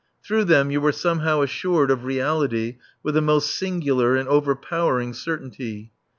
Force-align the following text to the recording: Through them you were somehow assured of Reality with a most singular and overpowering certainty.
Through 0.23 0.45
them 0.45 0.71
you 0.71 0.81
were 0.81 0.91
somehow 0.91 1.41
assured 1.43 1.91
of 1.91 2.05
Reality 2.05 2.77
with 3.03 3.15
a 3.15 3.21
most 3.21 3.55
singular 3.55 4.15
and 4.15 4.27
overpowering 4.27 5.13
certainty. 5.13 5.91